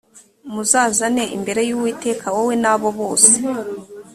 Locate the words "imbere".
1.37-1.61